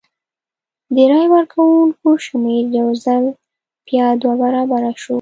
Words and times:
د 0.95 0.97
رای 1.11 1.27
ورکوونکو 1.35 2.09
شمېر 2.25 2.63
یو 2.79 2.87
ځل 3.05 3.23
بیا 3.87 4.07
دوه 4.21 4.35
برابره 4.43 4.91
شو. 5.01 5.09